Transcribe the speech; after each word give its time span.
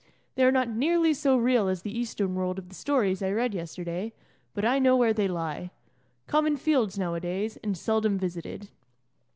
They 0.33 0.43
are 0.45 0.51
not 0.51 0.67
nearly 0.67 1.13
so 1.13 1.37
real 1.37 1.67
as 1.67 1.83
the 1.83 1.95
Eastern 1.95 2.33
world 2.33 2.57
of 2.57 2.69
the 2.69 2.73
stories 2.73 3.21
I 3.21 3.29
read 3.29 3.53
yesterday, 3.53 4.13
but 4.55 4.65
I 4.65 4.79
know 4.79 4.97
where 4.97 5.13
they 5.13 5.27
lie 5.27 5.69
common 6.25 6.57
fields 6.57 6.97
nowadays, 6.97 7.57
and 7.57 7.77
seldom 7.77 8.17
visited. 8.17 8.69